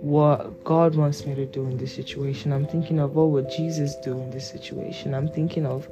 what 0.02 0.64
God 0.64 0.96
wants 0.96 1.26
me 1.26 1.34
to 1.36 1.46
do 1.46 1.66
in 1.66 1.78
this 1.78 1.96
situation. 1.96 2.52
I'm 2.52 2.68
thinking 2.68 3.00
of 3.00 3.16
what 3.16 3.30
would 3.30 3.50
Jesus 3.50 3.96
do 4.04 4.12
in 4.12 4.30
this 4.30 4.50
situation. 4.50 5.14
I'm 5.14 5.28
thinking 5.28 5.66
of, 5.66 5.88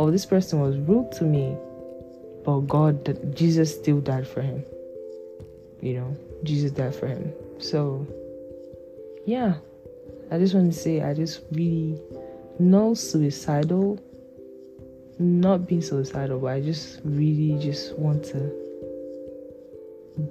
oh, 0.00 0.10
this 0.10 0.24
person 0.24 0.60
was 0.60 0.78
rude 0.78 1.12
to 1.12 1.24
me, 1.24 1.54
but 2.42 2.60
God, 2.60 3.36
Jesus 3.36 3.74
still 3.74 4.00
died 4.00 4.26
for 4.26 4.40
him. 4.40 4.64
You 5.82 5.94
know, 6.00 6.16
Jesus 6.42 6.70
died 6.70 6.94
for 6.94 7.06
him. 7.06 7.34
So, 7.58 8.06
yeah, 9.26 9.56
I 10.30 10.38
just 10.38 10.54
want 10.54 10.72
to 10.72 10.78
say, 10.78 11.02
I 11.02 11.12
just 11.12 11.42
really 11.52 12.00
no 12.58 12.94
suicidal 12.94 13.98
not 15.18 15.68
being 15.68 15.82
suicidal, 15.82 16.38
but 16.38 16.46
I 16.46 16.62
just 16.62 17.00
really 17.04 17.62
just 17.62 17.98
want 17.98 18.24
to 18.32 18.50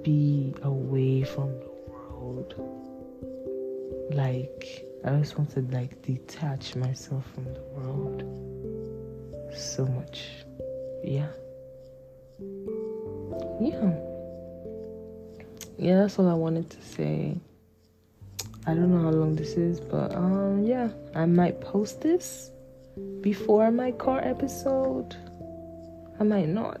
be 0.02 0.52
away 0.64 1.22
from 1.22 1.48
the 1.60 1.70
world. 1.86 2.54
Like 4.12 4.84
I 5.04 5.10
just 5.20 5.38
want 5.38 5.50
to 5.50 5.60
like 5.70 6.02
detach 6.02 6.74
myself 6.74 7.24
from 7.34 7.44
the 7.44 7.62
world 7.72 8.50
so 9.54 9.86
much. 9.86 10.28
Yeah. 11.02 11.28
Yeah. 13.60 13.94
Yeah, 15.78 15.96
that's 16.00 16.18
all 16.18 16.28
I 16.28 16.34
wanted 16.34 16.68
to 16.70 16.82
say. 16.82 17.36
I 18.66 18.74
don't 18.74 18.90
know 18.90 19.02
how 19.02 19.10
long 19.10 19.34
this 19.34 19.54
is, 19.54 19.80
but 19.80 20.14
um 20.14 20.64
yeah, 20.64 20.90
I 21.14 21.24
might 21.26 21.60
post 21.60 22.02
this 22.02 22.50
before 23.20 23.70
my 23.70 23.92
car 23.92 24.20
episode. 24.22 25.16
I 26.18 26.24
might 26.24 26.48
not. 26.48 26.80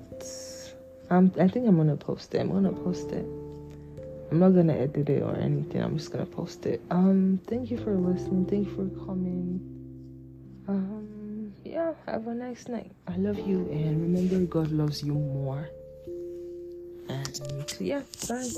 Um, 1.08 1.32
I 1.40 1.48
think 1.48 1.66
I'm 1.66 1.76
gonna 1.76 1.96
post 1.96 2.34
it. 2.34 2.40
I'm 2.40 2.52
gonna 2.52 2.72
post 2.72 3.10
it. 3.10 3.24
I'm 4.30 4.38
not 4.38 4.50
gonna 4.50 4.74
edit 4.74 5.08
it 5.08 5.22
or 5.22 5.34
anything. 5.36 5.82
I'm 5.82 5.96
just 5.96 6.12
gonna 6.12 6.26
post 6.26 6.66
it. 6.66 6.82
Um, 6.90 7.40
thank 7.46 7.70
you 7.70 7.78
for 7.78 7.94
listening. 7.96 8.44
Thank 8.44 8.68
you 8.68 8.74
for 8.74 9.06
coming. 9.06 9.60
Um, 10.68 10.99
yeah. 11.70 11.94
Have 12.06 12.26
a 12.26 12.34
nice 12.34 12.66
night. 12.68 12.90
I 13.06 13.16
love 13.16 13.38
you, 13.38 13.68
and 13.70 14.02
remember, 14.02 14.40
God 14.46 14.70
loves 14.72 15.02
you 15.02 15.14
more. 15.14 15.68
And 17.08 17.76
yeah, 17.80 18.02
bye. 18.28 18.48